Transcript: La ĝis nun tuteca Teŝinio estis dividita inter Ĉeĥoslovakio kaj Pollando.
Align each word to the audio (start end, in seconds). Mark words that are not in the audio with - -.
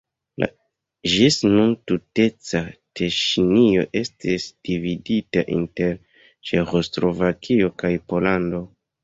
La 0.41 0.45
ĝis 1.15 1.35
nun 1.55 1.75
tuteca 1.91 2.61
Teŝinio 3.01 3.83
estis 4.01 4.47
dividita 4.71 5.45
inter 5.59 5.95
Ĉeĥoslovakio 6.51 7.71
kaj 7.85 7.95
Pollando. 8.11 8.65